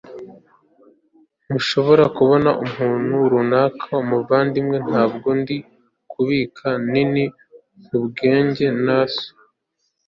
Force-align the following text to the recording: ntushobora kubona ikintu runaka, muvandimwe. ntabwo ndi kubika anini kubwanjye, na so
ntushobora 1.45 2.05
kubona 2.17 2.49
ikintu 2.65 3.15
runaka, 3.31 3.91
muvandimwe. 4.09 4.77
ntabwo 4.87 5.27
ndi 5.39 5.57
kubika 6.11 6.65
anini 6.79 7.23
kubwanjye, 7.85 8.67
na 8.85 8.99
so 9.13 9.25